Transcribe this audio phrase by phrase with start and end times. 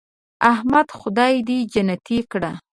[0.51, 2.51] احمده خدای دې جنتې کړه.